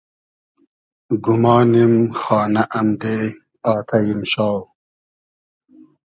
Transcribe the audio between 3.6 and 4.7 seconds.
آتݷ ایمشاو